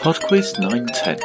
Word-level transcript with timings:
PodQuiz 0.00 0.60
910. 0.60 1.18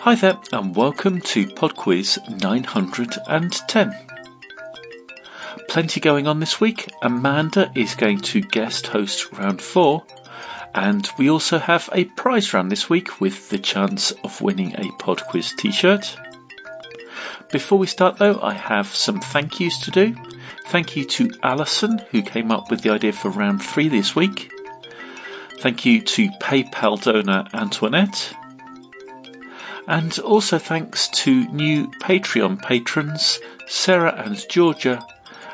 Hi 0.00 0.16
there, 0.16 0.38
and 0.52 0.74
welcome 0.74 1.20
to 1.20 1.46
PodQuiz 1.46 2.42
910. 2.42 3.94
Plenty 5.68 6.00
going 6.00 6.26
on 6.26 6.40
this 6.40 6.60
week. 6.60 6.90
Amanda 7.00 7.70
is 7.76 7.94
going 7.94 8.18
to 8.22 8.40
guest 8.40 8.88
host 8.88 9.32
round 9.32 9.62
four, 9.62 10.02
and 10.74 11.08
we 11.16 11.30
also 11.30 11.58
have 11.58 11.88
a 11.92 12.06
prize 12.06 12.52
round 12.52 12.72
this 12.72 12.90
week 12.90 13.20
with 13.20 13.50
the 13.50 13.58
chance 13.58 14.10
of 14.24 14.40
winning 14.40 14.74
a 14.74 14.90
PodQuiz 14.98 15.56
t 15.56 15.70
shirt. 15.70 16.16
Before 17.50 17.78
we 17.78 17.86
start 17.86 18.18
though, 18.18 18.40
I 18.40 18.54
have 18.54 18.88
some 18.88 19.20
thank 19.20 19.60
yous 19.60 19.78
to 19.78 19.90
do. 19.90 20.16
Thank 20.66 20.96
you 20.96 21.04
to 21.04 21.30
Alison, 21.42 21.98
who 22.10 22.22
came 22.22 22.50
up 22.50 22.70
with 22.70 22.80
the 22.82 22.90
idea 22.90 23.12
for 23.12 23.30
round 23.30 23.62
three 23.62 23.88
this 23.88 24.16
week. 24.16 24.50
Thank 25.58 25.84
you 25.84 26.02
to 26.02 26.28
PayPal 26.40 27.02
donor 27.02 27.46
Antoinette. 27.54 28.34
And 29.86 30.18
also 30.18 30.58
thanks 30.58 31.08
to 31.08 31.46
new 31.52 31.88
Patreon 32.00 32.60
patrons 32.60 33.38
Sarah 33.66 34.22
and 34.24 34.48
Georgia 34.48 35.04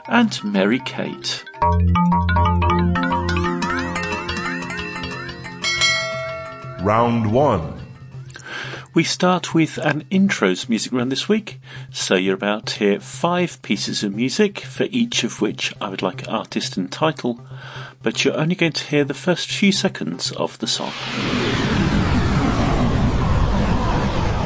and 0.08 0.42
Mary 0.42 0.80
Kate. 0.84 1.44
Round 6.82 7.30
1 7.30 7.79
We 8.92 9.04
start 9.04 9.54
with 9.54 9.78
an 9.78 10.02
intros 10.10 10.68
music 10.68 10.92
run 10.92 11.10
this 11.10 11.28
week, 11.28 11.60
so 11.92 12.16
you're 12.16 12.34
about 12.34 12.66
to 12.66 12.78
hear 12.80 12.98
five 12.98 13.62
pieces 13.62 14.02
of 14.02 14.16
music, 14.16 14.58
for 14.58 14.88
each 14.90 15.22
of 15.22 15.40
which 15.40 15.72
I 15.80 15.88
would 15.88 16.02
like 16.02 16.28
artist 16.28 16.76
and 16.76 16.90
title, 16.90 17.40
but 18.02 18.24
you're 18.24 18.36
only 18.36 18.56
going 18.56 18.72
to 18.72 18.84
hear 18.84 19.04
the 19.04 19.14
first 19.14 19.48
few 19.48 19.70
seconds 19.70 20.32
of 20.32 20.58
the 20.58 20.66
song. 20.66 20.92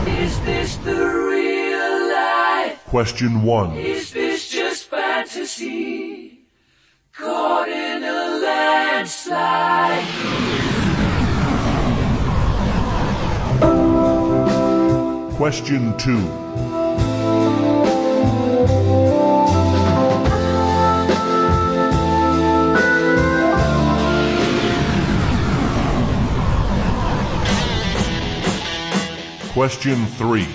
Is 0.06 0.38
this 0.40 0.76
the 0.76 0.94
real 0.94 2.12
life? 2.12 2.84
Question 2.84 3.44
1 3.44 3.78
Is 3.78 4.12
this 4.12 4.50
just 4.50 4.90
fantasy? 4.90 6.40
Caught 7.16 7.70
in 7.70 8.04
a 8.04 8.40
landslide. 8.42 10.63
Question 15.36 15.96
2 15.98 16.28
Question 29.52 30.06
3 30.06 30.46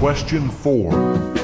Question 0.00 0.50
4 0.50 1.37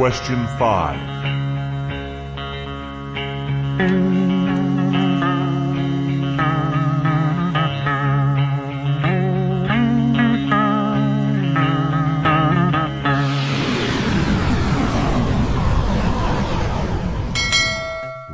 Question 0.00 0.46
5 0.56 0.98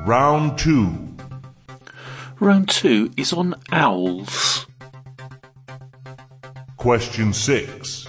Round 0.07 0.57
2 0.57 1.17
Round 2.39 2.69
two 2.69 3.11
is 3.17 3.33
on 3.33 3.57
owls. 3.73 4.67
Question 6.77 7.33
6 7.33 8.07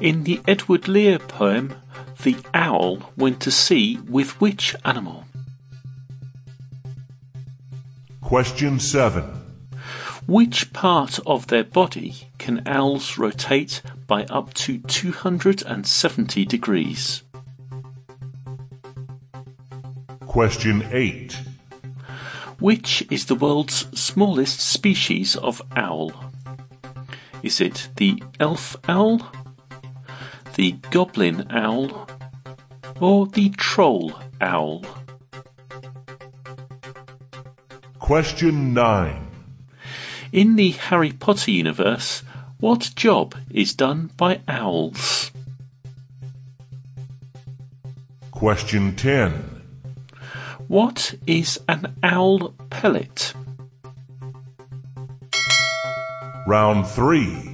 In 0.00 0.24
the 0.24 0.40
Edward 0.48 0.88
Lear 0.88 1.18
poem, 1.18 1.74
the 2.22 2.36
owl 2.54 3.12
went 3.16 3.40
to 3.40 3.50
sea 3.50 3.98
with 4.08 4.40
which 4.40 4.74
animal? 4.84 5.24
Question 8.20 8.78
7 8.78 9.24
Which 10.26 10.72
part 10.72 11.18
of 11.26 11.48
their 11.48 11.64
body 11.64 12.28
can 12.38 12.62
owls 12.66 13.18
rotate 13.18 13.82
by 14.06 14.24
up 14.24 14.54
to 14.54 14.78
270 14.78 16.44
degrees? 16.44 17.22
Question 20.26 20.86
8 20.92 21.40
Which 22.60 23.04
is 23.10 23.26
the 23.26 23.34
world's 23.34 23.86
smallest 23.98 24.60
species 24.60 25.34
of 25.36 25.60
owl? 25.74 26.12
Is 27.42 27.60
it 27.60 27.88
the 27.96 28.22
elf 28.38 28.76
owl, 28.88 29.22
the 30.54 30.72
goblin 30.90 31.46
owl, 31.50 32.08
or 33.00 33.26
the 33.26 33.50
troll 33.50 34.12
owl? 34.40 34.84
Question 37.98 38.74
9 38.74 39.26
In 40.32 40.56
the 40.56 40.70
Harry 40.70 41.12
Potter 41.12 41.50
universe, 41.50 42.22
what 42.58 42.90
job 42.94 43.34
is 43.50 43.74
done 43.74 44.10
by 44.16 44.40
owls? 44.48 45.30
Question 48.32 48.96
10 48.96 49.62
What 50.66 51.14
is 51.26 51.60
an 51.68 51.94
owl 52.02 52.54
pellet? 52.70 53.32
Round 56.46 56.86
3 56.86 57.49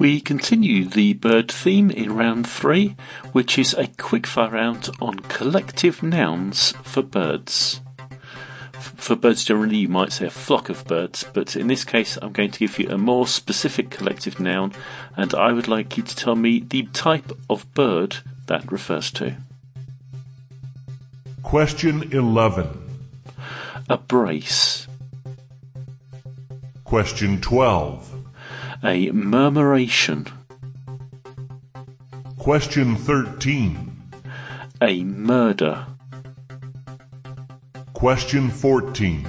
We 0.00 0.22
continue 0.22 0.86
the 0.86 1.12
bird 1.12 1.52
theme 1.52 1.90
in 1.90 2.16
round 2.16 2.48
three, 2.48 2.96
which 3.32 3.58
is 3.58 3.74
a 3.74 3.84
quickfire 3.84 4.50
round 4.50 4.88
on 4.98 5.18
collective 5.18 6.02
nouns 6.02 6.72
for 6.82 7.02
birds. 7.02 7.82
For 8.72 9.14
birds 9.14 9.44
generally, 9.44 9.76
you 9.76 9.88
might 9.88 10.12
say 10.12 10.24
a 10.24 10.30
flock 10.30 10.70
of 10.70 10.86
birds, 10.86 11.26
but 11.34 11.54
in 11.54 11.66
this 11.66 11.84
case, 11.84 12.16
I'm 12.22 12.32
going 12.32 12.50
to 12.50 12.60
give 12.60 12.78
you 12.78 12.88
a 12.88 12.96
more 12.96 13.26
specific 13.26 13.90
collective 13.90 14.40
noun, 14.40 14.72
and 15.18 15.34
I 15.34 15.52
would 15.52 15.68
like 15.68 15.98
you 15.98 16.02
to 16.02 16.16
tell 16.16 16.34
me 16.34 16.60
the 16.60 16.84
type 16.94 17.30
of 17.50 17.70
bird 17.74 18.16
that 18.46 18.72
refers 18.72 19.10
to. 19.10 19.36
Question 21.42 22.10
11 22.10 22.68
A 23.90 23.98
brace, 23.98 24.86
Question 26.84 27.38
12 27.42 28.19
a 28.82 29.10
murmuration, 29.10 30.26
Question 32.38 32.96
13 32.96 34.02
a 34.80 35.04
murder, 35.04 35.86
Question 37.92 38.50
14 38.50 39.26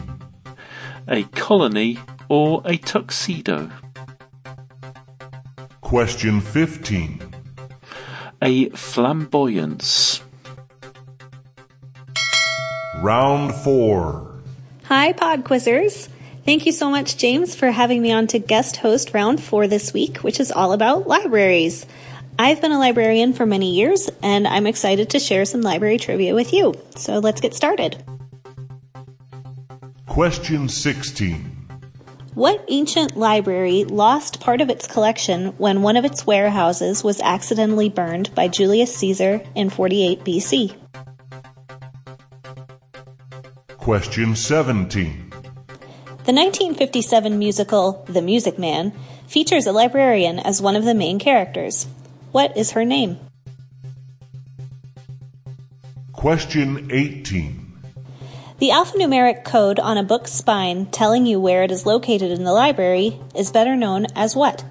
a 1.07 1.23
colony, 1.23 1.99
or 2.29 2.61
a 2.65 2.77
tuxedo, 2.77 3.69
Question 5.81 6.39
15 6.39 7.21
a 8.41 8.69
flamboyance. 8.69 10.21
Round 13.01 13.53
4 13.55 14.31
Hi, 14.85 15.13
Pod 15.13 15.43
Quizzers. 15.43 16.09
Thank 16.51 16.65
you 16.65 16.73
so 16.73 16.89
much, 16.89 17.15
James, 17.15 17.55
for 17.55 17.71
having 17.71 18.01
me 18.01 18.11
on 18.11 18.27
to 18.27 18.37
guest 18.37 18.75
host 18.75 19.13
round 19.13 19.41
four 19.41 19.67
this 19.67 19.93
week, 19.93 20.17
which 20.17 20.37
is 20.37 20.51
all 20.51 20.73
about 20.73 21.07
libraries. 21.07 21.85
I've 22.37 22.59
been 22.59 22.73
a 22.73 22.77
librarian 22.77 23.31
for 23.31 23.45
many 23.45 23.73
years, 23.73 24.09
and 24.21 24.45
I'm 24.45 24.67
excited 24.67 25.11
to 25.11 25.19
share 25.19 25.45
some 25.45 25.61
library 25.61 25.97
trivia 25.97 26.35
with 26.35 26.51
you. 26.51 26.73
So 26.97 27.19
let's 27.19 27.39
get 27.39 27.53
started. 27.53 28.03
Question 30.07 30.67
16 30.67 31.37
What 32.33 32.65
ancient 32.67 33.15
library 33.15 33.85
lost 33.85 34.41
part 34.41 34.59
of 34.59 34.69
its 34.69 34.87
collection 34.87 35.57
when 35.57 35.81
one 35.83 35.95
of 35.95 36.03
its 36.03 36.27
warehouses 36.27 37.01
was 37.01 37.21
accidentally 37.21 37.87
burned 37.87 38.35
by 38.35 38.49
Julius 38.49 38.93
Caesar 38.97 39.41
in 39.55 39.69
48 39.69 40.25
BC? 40.25 40.75
Question 43.77 44.35
17 44.35 45.20
The 46.23 46.33
1957 46.33 47.39
musical 47.39 48.05
The 48.07 48.21
Music 48.21 48.59
Man 48.59 48.93
features 49.25 49.65
a 49.65 49.71
librarian 49.71 50.37
as 50.37 50.61
one 50.61 50.75
of 50.75 50.85
the 50.85 50.93
main 50.93 51.17
characters. 51.17 51.87
What 52.31 52.55
is 52.55 52.71
her 52.71 52.85
name? 52.85 53.17
Question 56.13 56.91
18. 56.91 57.73
The 58.59 58.69
alphanumeric 58.69 59.43
code 59.43 59.79
on 59.79 59.97
a 59.97 60.03
book's 60.03 60.31
spine 60.31 60.85
telling 60.85 61.25
you 61.25 61.39
where 61.39 61.63
it 61.63 61.71
is 61.71 61.87
located 61.87 62.29
in 62.29 62.43
the 62.43 62.53
library 62.53 63.19
is 63.35 63.49
better 63.49 63.75
known 63.75 64.05
as 64.15 64.35
what? 64.35 64.63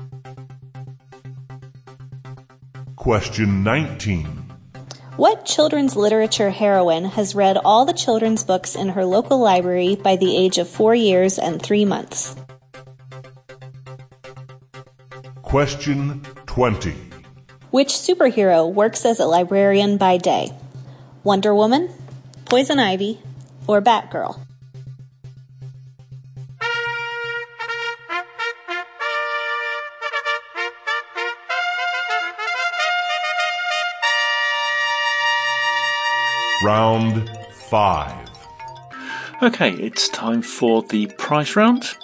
Question 2.94 3.64
19. 3.64 4.49
What 5.20 5.44
children's 5.44 5.96
literature 5.96 6.48
heroine 6.48 7.04
has 7.04 7.34
read 7.34 7.58
all 7.58 7.84
the 7.84 7.92
children's 7.92 8.42
books 8.42 8.74
in 8.74 8.88
her 8.88 9.04
local 9.04 9.38
library 9.38 9.94
by 9.94 10.16
the 10.16 10.34
age 10.34 10.56
of 10.56 10.66
four 10.66 10.94
years 10.94 11.38
and 11.38 11.60
three 11.60 11.84
months? 11.84 12.34
Question 15.42 16.22
20. 16.46 16.94
Which 17.70 17.88
superhero 17.88 18.72
works 18.72 19.04
as 19.04 19.20
a 19.20 19.26
librarian 19.26 19.98
by 19.98 20.16
day? 20.16 20.52
Wonder 21.22 21.54
Woman, 21.54 21.90
Poison 22.46 22.78
Ivy, 22.78 23.20
or 23.66 23.82
Batgirl? 23.82 24.40
Round 36.62 37.30
5. 37.52 38.28
Okay, 39.42 39.72
it's 39.72 40.10
time 40.10 40.42
for 40.42 40.82
the 40.82 41.06
prize 41.16 41.56
round. 41.56 41.96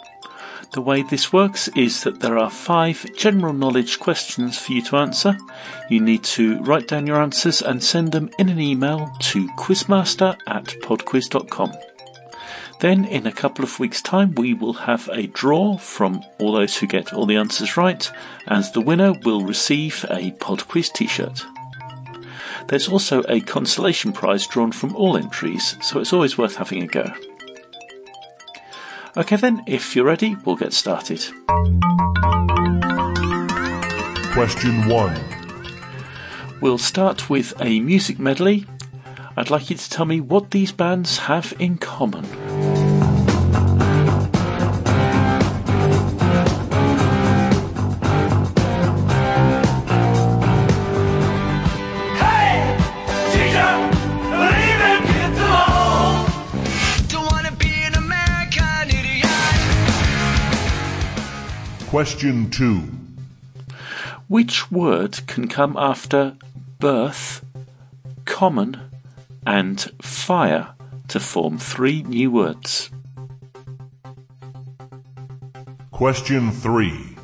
The 0.72 0.80
way 0.80 1.02
this 1.02 1.30
works 1.30 1.68
is 1.76 2.04
that 2.04 2.20
there 2.20 2.38
are 2.38 2.50
five 2.50 3.04
general 3.14 3.52
knowledge 3.52 4.00
questions 4.00 4.58
for 4.58 4.72
you 4.72 4.80
to 4.84 4.96
answer. 4.96 5.36
You 5.90 6.00
need 6.00 6.24
to 6.24 6.58
write 6.62 6.88
down 6.88 7.06
your 7.06 7.20
answers 7.20 7.60
and 7.60 7.84
send 7.84 8.12
them 8.12 8.30
in 8.38 8.48
an 8.48 8.58
email 8.58 9.12
to 9.18 9.46
quizmaster 9.58 10.38
at 10.46 10.64
podquiz.com. 10.64 11.72
Then, 12.80 13.04
in 13.04 13.26
a 13.26 13.32
couple 13.32 13.64
of 13.64 13.78
weeks' 13.78 14.00
time, 14.00 14.34
we 14.36 14.54
will 14.54 14.72
have 14.72 15.10
a 15.12 15.26
draw 15.26 15.76
from 15.76 16.22
all 16.38 16.52
those 16.52 16.78
who 16.78 16.86
get 16.86 17.12
all 17.12 17.26
the 17.26 17.36
answers 17.36 17.76
right, 17.76 18.10
and 18.46 18.64
the 18.72 18.80
winner 18.80 19.12
will 19.24 19.42
receive 19.42 20.06
a 20.08 20.30
PodQuiz 20.32 20.92
t 20.94 21.06
shirt. 21.06 21.44
There's 22.68 22.88
also 22.88 23.22
a 23.28 23.40
consolation 23.40 24.12
prize 24.12 24.46
drawn 24.46 24.72
from 24.72 24.96
all 24.96 25.16
entries, 25.16 25.76
so 25.80 26.00
it's 26.00 26.12
always 26.12 26.36
worth 26.36 26.56
having 26.56 26.82
a 26.82 26.86
go. 26.86 27.12
Okay, 29.16 29.36
then, 29.36 29.62
if 29.66 29.94
you're 29.94 30.04
ready, 30.04 30.36
we'll 30.44 30.56
get 30.56 30.72
started. 30.72 31.24
Question 34.32 34.88
1. 34.88 35.20
We'll 36.60 36.78
start 36.78 37.30
with 37.30 37.54
a 37.60 37.80
music 37.80 38.18
medley. 38.18 38.66
I'd 39.36 39.50
like 39.50 39.70
you 39.70 39.76
to 39.76 39.90
tell 39.90 40.06
me 40.06 40.20
what 40.20 40.50
these 40.50 40.72
bands 40.72 41.18
have 41.18 41.54
in 41.58 41.78
common. 41.78 42.26
Question 61.96 62.44
2. 62.50 62.82
Which 64.28 64.70
word 64.70 65.26
can 65.26 65.48
come 65.48 65.78
after 65.78 66.36
birth, 66.78 67.42
common, 68.26 68.78
and 69.46 69.80
fire 70.02 70.74
to 71.08 71.18
form 71.18 71.56
three 71.56 72.02
new 72.02 72.30
words? 72.30 72.90
Question 75.90 76.50
3. 76.50 77.16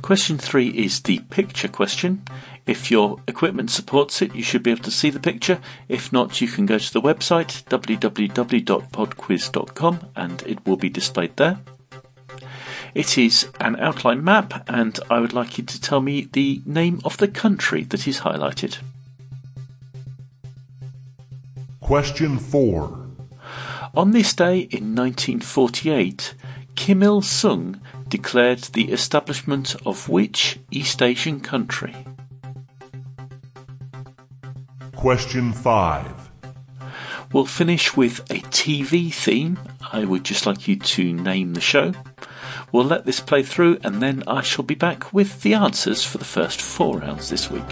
Question 0.00 0.38
three 0.38 0.68
is 0.68 1.00
the 1.00 1.18
picture 1.28 1.68
question. 1.68 2.22
If 2.64 2.90
your 2.90 3.20
equipment 3.28 3.70
supports 3.70 4.22
it, 4.22 4.34
you 4.34 4.42
should 4.42 4.62
be 4.62 4.70
able 4.70 4.84
to 4.84 4.90
see 4.90 5.10
the 5.10 5.20
picture. 5.20 5.60
If 5.90 6.10
not, 6.10 6.40
you 6.40 6.48
can 6.48 6.64
go 6.64 6.78
to 6.78 6.90
the 6.90 7.02
website 7.02 7.64
www.podquiz.com 7.64 10.10
and 10.16 10.42
it 10.46 10.66
will 10.66 10.78
be 10.78 10.88
displayed 10.88 11.36
there. 11.36 11.58
It 12.94 13.18
is 13.18 13.48
an 13.58 13.74
outline 13.76 14.22
map, 14.22 14.68
and 14.68 14.98
I 15.10 15.18
would 15.18 15.32
like 15.32 15.58
you 15.58 15.64
to 15.64 15.80
tell 15.80 16.00
me 16.00 16.28
the 16.32 16.62
name 16.64 17.00
of 17.04 17.16
the 17.16 17.26
country 17.26 17.82
that 17.84 18.06
is 18.06 18.20
highlighted. 18.20 18.78
Question 21.80 22.38
4. 22.38 22.98
On 23.96 24.12
this 24.12 24.32
day 24.32 24.60
in 24.60 24.94
1948, 24.94 26.34
Kim 26.76 27.02
Il 27.02 27.20
sung 27.20 27.80
declared 28.08 28.60
the 28.60 28.92
establishment 28.92 29.74
of 29.84 30.08
which 30.08 30.58
East 30.70 31.02
Asian 31.02 31.40
country? 31.40 31.94
Question 34.94 35.52
5. 35.52 36.30
We'll 37.32 37.46
finish 37.46 37.96
with 37.96 38.20
a 38.30 38.40
TV 38.50 39.12
theme. 39.12 39.58
I 39.92 40.04
would 40.04 40.24
just 40.24 40.46
like 40.46 40.68
you 40.68 40.76
to 40.76 41.12
name 41.12 41.54
the 41.54 41.60
show. 41.60 41.92
We'll 42.74 42.82
let 42.82 43.04
this 43.04 43.20
play 43.20 43.44
through 43.44 43.78
and 43.84 44.02
then 44.02 44.24
I 44.26 44.42
shall 44.42 44.64
be 44.64 44.74
back 44.74 45.12
with 45.12 45.42
the 45.42 45.54
answers 45.54 46.02
for 46.02 46.18
the 46.18 46.24
first 46.24 46.60
four 46.60 46.98
rounds 46.98 47.30
this 47.30 47.48
week. 47.48 47.62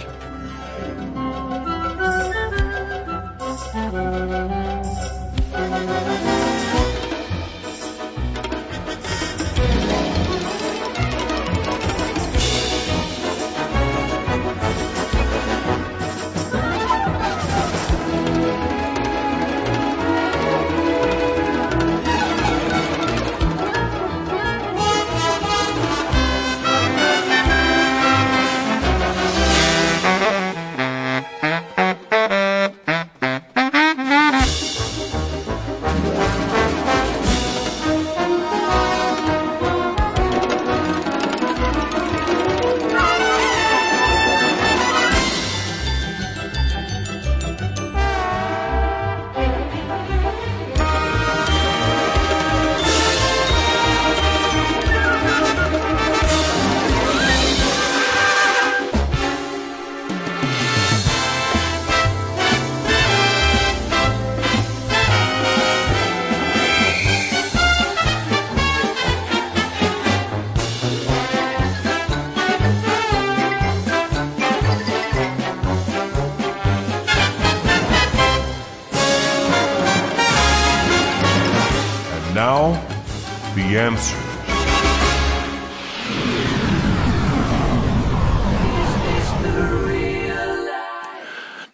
The 83.73 83.79
answer. 83.79 84.17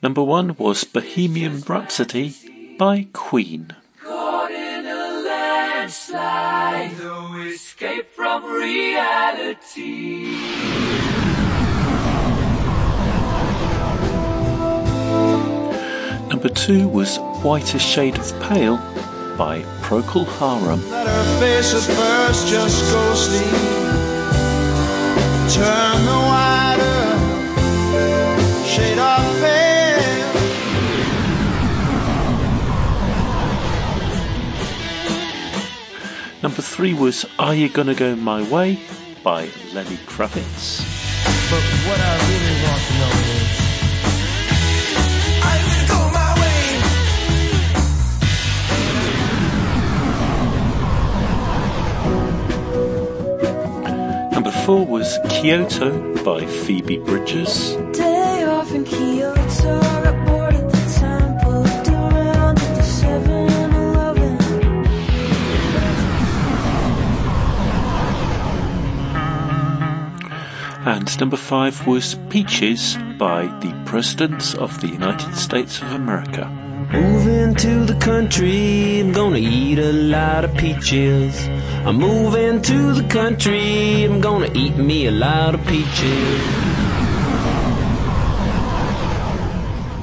Number 0.02 0.22
one 0.22 0.54
was 0.56 0.84
Bohemian 0.84 1.60
Rhapsody 1.62 2.76
by 2.78 3.08
Queen. 3.12 3.74
Caught 4.04 4.52
in 4.52 4.86
a 4.86 5.22
landslide, 5.26 6.98
no 6.98 7.34
escape 7.42 8.06
from 8.12 8.44
reality. 8.44 10.36
Number 16.28 16.48
two 16.48 16.86
was 16.86 17.18
White 17.42 17.74
a 17.74 17.78
Shade 17.80 18.18
of 18.18 18.40
Pale 18.40 18.97
by 19.38 19.62
Procol 19.82 20.26
Harum. 20.38 20.82
Let 20.90 21.06
her 21.06 21.38
face 21.38 21.72
at 21.72 21.82
first 21.96 22.48
just 22.48 22.92
ghostly. 22.92 23.46
Turn 25.54 26.04
the 26.04 26.18
wider 26.30 26.98
shade 28.66 28.98
of 28.98 29.22
pale. 29.40 30.32
Number 36.42 36.62
three 36.62 36.92
was 36.92 37.24
Are 37.38 37.54
You 37.54 37.68
Gonna 37.68 37.94
Go 37.94 38.16
My 38.16 38.42
Way 38.50 38.80
by 39.22 39.48
Lenny 39.72 39.98
Kravitz. 40.08 40.82
Number 54.48 54.64
four 54.64 54.86
was 54.86 55.18
Kyoto 55.28 56.24
by 56.24 56.46
Phoebe 56.46 56.96
Bridgers. 56.96 57.76
Day 57.92 58.44
off 58.44 58.72
in 58.72 58.82
Kyoto, 58.82 59.78
got 59.78 60.26
bored 60.26 60.54
the 60.54 60.94
temple, 60.98 61.66
around 61.92 62.56
the 62.56 62.80
7-Eleven. 62.80 64.38
And 70.86 71.20
number 71.20 71.36
five 71.36 71.86
was 71.86 72.14
Peaches 72.30 72.96
by 73.18 73.42
the 73.60 73.74
Presidents 73.84 74.54
of 74.54 74.80
the 74.80 74.88
United 74.88 75.34
States 75.36 75.82
of 75.82 75.92
America. 75.92 76.48
moving 76.90 77.54
to 77.54 77.84
the 77.84 77.98
country. 78.00 79.00
I'm 79.00 79.12
gonna 79.12 79.36
eat 79.36 79.78
a 79.78 79.92
lot 79.92 80.44
of 80.44 80.56
peaches. 80.56 81.36
I'm 81.86 81.96
moving 81.96 82.62
to 82.62 82.92
the 82.92 83.08
country. 83.08 84.04
I'm 84.04 84.20
gonna 84.20 84.50
eat 84.54 84.76
me 84.76 85.06
a 85.06 85.10
lot 85.10 85.54
of 85.54 85.66
peaches. 85.66 86.42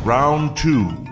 Round 0.03 0.55
2. 0.57 1.05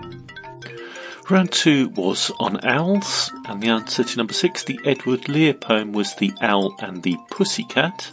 Round 1.30 1.50
two 1.50 1.88
was 1.88 2.30
on 2.38 2.62
owls, 2.66 3.32
and 3.48 3.62
the 3.62 3.68
answer 3.68 4.04
to 4.04 4.16
number 4.18 4.34
six, 4.34 4.62
the 4.62 4.78
Edward 4.84 5.26
Lear 5.26 5.54
poem, 5.54 5.92
was 5.92 6.14
The 6.16 6.32
Owl 6.42 6.76
and 6.80 7.02
the 7.02 7.16
Pussycat. 7.30 8.10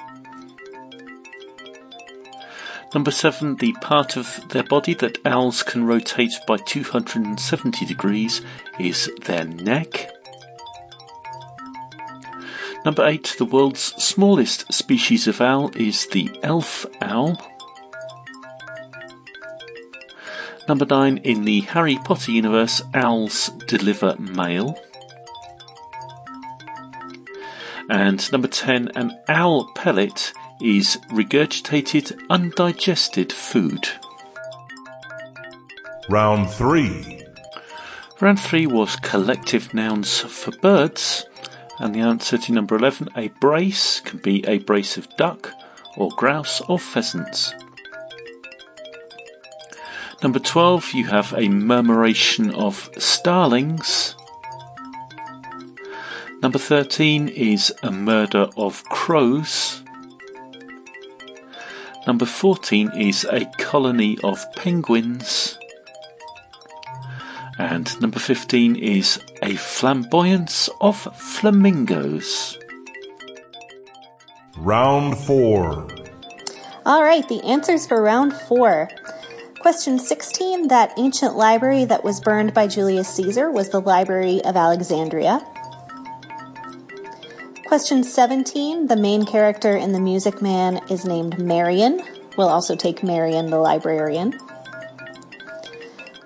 Number 2.93 3.11
seven, 3.11 3.57
the 3.57 3.73
part 3.81 4.15
of 4.15 4.39
their 4.49 4.63
body 4.63 4.93
that 4.95 5.17
owls 5.25 5.61
can 5.61 5.85
rotate 5.85 6.33
by 6.47 6.55
270 6.57 7.85
degrees 7.85 8.41
is 8.79 9.09
their 9.25 9.43
neck. 9.43 10.20
Number 12.83 13.05
eight, 13.05 13.35
the 13.37 13.45
world's 13.45 13.93
smallest 14.03 14.71
species 14.73 15.27
of 15.27 15.39
owl 15.39 15.71
is 15.75 16.07
the 16.07 16.31
elf 16.41 16.85
owl. 17.01 17.39
Number 20.67 20.85
nine, 20.85 21.17
in 21.17 21.45
the 21.45 21.61
Harry 21.61 21.97
Potter 22.03 22.31
universe, 22.31 22.81
owls 22.93 23.49
deliver 23.67 24.15
mail. 24.17 24.79
And 27.89 28.31
number 28.31 28.47
10, 28.47 28.89
an 28.95 29.19
owl 29.27 29.71
pellet 29.73 30.33
is 30.61 30.97
regurgitated, 31.09 32.17
undigested 32.29 33.33
food. 33.33 33.89
Round 36.09 36.49
3. 36.49 37.21
Round 38.21 38.39
three 38.39 38.67
was 38.67 38.95
collective 38.97 39.73
nouns 39.73 40.19
for 40.19 40.51
birds, 40.61 41.25
and 41.81 41.95
the 41.95 41.99
answer 41.99 42.37
to 42.37 42.53
number 42.53 42.75
11, 42.75 43.09
a 43.15 43.29
brace, 43.39 43.99
can 44.01 44.19
be 44.19 44.45
a 44.45 44.59
brace 44.59 44.97
of 44.97 45.09
duck, 45.17 45.51
or 45.97 46.09
grouse, 46.15 46.61
or 46.61 46.77
pheasants. 46.77 47.55
Number 50.21 50.37
12, 50.37 50.91
you 50.93 51.07
have 51.07 51.33
a 51.35 51.49
murmuration 51.49 52.51
of 52.51 52.91
starlings. 52.99 54.15
Number 56.43 56.59
13 56.59 57.27
is 57.29 57.73
a 57.81 57.91
murder 57.91 58.47
of 58.55 58.83
crows. 58.85 59.81
Number 62.05 62.27
14 62.27 62.91
is 62.95 63.25
a 63.25 63.45
colony 63.57 64.19
of 64.23 64.45
penguins. 64.55 65.57
And 67.61 68.01
number 68.01 68.17
15 68.17 68.75
is 68.75 69.19
a 69.43 69.53
flamboyance 69.53 70.67
of 70.81 70.97
flamingos. 70.97 72.57
Round 74.57 75.15
4. 75.15 75.87
All 76.87 77.03
right, 77.03 77.27
the 77.29 77.39
answers 77.43 77.85
for 77.85 78.01
round 78.01 78.33
four. 78.33 78.89
Question 79.59 79.99
16 79.99 80.69
That 80.69 80.91
ancient 80.97 81.35
library 81.35 81.85
that 81.85 82.03
was 82.03 82.19
burned 82.19 82.55
by 82.55 82.65
Julius 82.65 83.07
Caesar 83.09 83.51
was 83.51 83.69
the 83.69 83.79
Library 83.79 84.41
of 84.43 84.57
Alexandria. 84.57 85.39
Question 87.67 88.03
17 88.03 88.87
The 88.87 88.97
main 88.97 89.23
character 89.23 89.77
in 89.77 89.91
The 89.91 89.99
Music 89.99 90.41
Man 90.41 90.81
is 90.89 91.05
named 91.05 91.37
Marion. 91.37 92.01
We'll 92.39 92.49
also 92.49 92.75
take 92.75 93.03
Marion 93.03 93.51
the 93.51 93.59
librarian. 93.59 94.33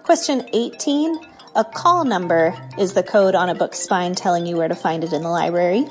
Question 0.06 0.48
18 0.54 1.18
A 1.56 1.64
call 1.64 2.06
number 2.06 2.56
is 2.78 2.94
the 2.94 3.02
code 3.02 3.34
on 3.34 3.50
a 3.50 3.56
book's 3.56 3.80
spine 3.80 4.14
telling 4.14 4.46
you 4.46 4.56
where 4.56 4.68
to 4.68 4.76
find 4.76 5.04
it 5.04 5.12
in 5.12 5.24
the 5.24 5.30
library. 5.30 5.88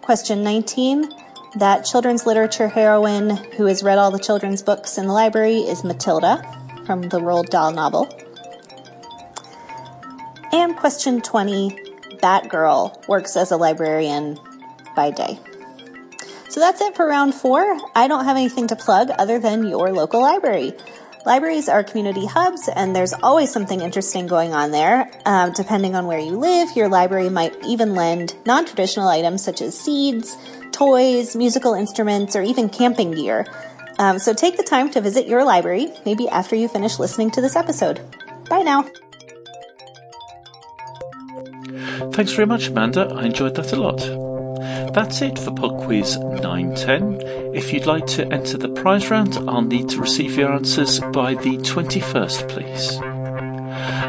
Question 0.00 0.42
19 0.42 1.08
that 1.54 1.84
children's 1.84 2.26
literature 2.26 2.66
heroine 2.66 3.36
who 3.56 3.66
has 3.66 3.84
read 3.84 3.98
all 3.98 4.10
the 4.10 4.18
children's 4.18 4.60
books 4.60 4.98
in 4.98 5.06
the 5.06 5.12
library 5.12 5.58
is 5.58 5.84
Matilda 5.84 6.42
from 6.84 7.02
the 7.02 7.20
Roald 7.20 7.50
Dahl 7.50 7.70
novel. 7.70 8.08
And 10.52 10.76
question 10.76 11.20
20 11.20 11.78
Batgirl 12.16 13.06
works 13.06 13.36
as 13.36 13.52
a 13.52 13.56
librarian 13.56 14.36
by 14.96 15.12
day. 15.12 15.38
So 16.48 16.58
that's 16.58 16.80
it 16.80 16.96
for 16.96 17.06
round 17.06 17.34
four. 17.34 17.78
I 17.94 18.08
don't 18.08 18.24
have 18.24 18.36
anything 18.36 18.66
to 18.68 18.76
plug 18.76 19.10
other 19.16 19.38
than 19.38 19.64
your 19.64 19.92
local 19.92 20.20
library. 20.20 20.72
Libraries 21.26 21.70
are 21.70 21.82
community 21.82 22.26
hubs, 22.26 22.68
and 22.68 22.94
there's 22.94 23.14
always 23.14 23.50
something 23.50 23.80
interesting 23.80 24.26
going 24.26 24.52
on 24.52 24.72
there. 24.72 25.10
Um, 25.24 25.52
depending 25.52 25.96
on 25.96 26.06
where 26.06 26.18
you 26.18 26.36
live, 26.36 26.76
your 26.76 26.90
library 26.90 27.30
might 27.30 27.56
even 27.64 27.94
lend 27.94 28.34
non 28.44 28.66
traditional 28.66 29.08
items 29.08 29.42
such 29.42 29.62
as 29.62 29.78
seeds, 29.78 30.36
toys, 30.70 31.34
musical 31.34 31.72
instruments, 31.72 32.36
or 32.36 32.42
even 32.42 32.68
camping 32.68 33.12
gear. 33.12 33.46
Um, 33.98 34.18
so 34.18 34.34
take 34.34 34.58
the 34.58 34.62
time 34.62 34.90
to 34.90 35.00
visit 35.00 35.26
your 35.26 35.44
library, 35.44 35.88
maybe 36.04 36.28
after 36.28 36.56
you 36.56 36.68
finish 36.68 36.98
listening 36.98 37.30
to 37.32 37.40
this 37.40 37.56
episode. 37.56 38.00
Bye 38.50 38.62
now. 38.62 38.82
Thanks 42.12 42.32
very 42.32 42.46
much, 42.46 42.68
Amanda. 42.68 43.10
I 43.14 43.24
enjoyed 43.24 43.54
that 43.54 43.72
a 43.72 43.76
lot. 43.76 44.23
That's 44.94 45.22
it 45.22 45.40
for 45.40 45.50
Pod 45.50 45.76
Quiz 45.84 46.16
910. 46.18 47.52
If 47.52 47.72
you'd 47.72 47.84
like 47.84 48.06
to 48.06 48.32
enter 48.32 48.56
the 48.56 48.68
prize 48.68 49.10
round, 49.10 49.36
I'll 49.48 49.60
need 49.60 49.88
to 49.88 50.00
receive 50.00 50.36
your 50.36 50.52
answers 50.52 51.00
by 51.00 51.34
the 51.34 51.56
21st, 51.58 52.48
please. 52.48 53.00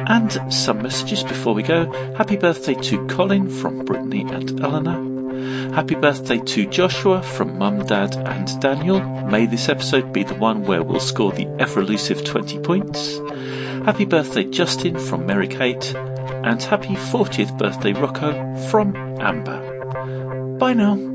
And 0.07 0.53
some 0.53 0.83
messages 0.83 1.23
before 1.23 1.55
we 1.55 1.63
go. 1.63 1.91
Happy 2.13 2.37
birthday 2.37 2.75
to 2.75 3.03
Colin 3.07 3.49
from 3.49 3.83
Brittany 3.83 4.31
and 4.31 4.61
Eleanor. 4.61 5.73
Happy 5.73 5.95
birthday 5.95 6.37
to 6.37 6.67
Joshua 6.67 7.23
from 7.23 7.57
Mum, 7.57 7.83
Dad, 7.87 8.15
and 8.15 8.61
Daniel. 8.61 9.01
May 9.25 9.47
this 9.47 9.69
episode 9.69 10.13
be 10.13 10.21
the 10.21 10.35
one 10.35 10.65
where 10.65 10.83
we'll 10.83 10.99
score 10.99 11.31
the 11.31 11.47
ever 11.57 11.79
elusive 11.79 12.23
20 12.23 12.59
points. 12.59 13.17
Happy 13.85 14.05
birthday, 14.05 14.43
Justin 14.43 14.99
from 14.99 15.25
Mary 15.25 15.47
Kate. 15.47 15.95
And 15.95 16.61
happy 16.61 16.93
40th 16.93 17.57
birthday, 17.57 17.93
Rocco 17.93 18.55
from 18.69 18.95
Amber. 19.19 19.71
Bye 20.59 20.73
now. 20.73 21.14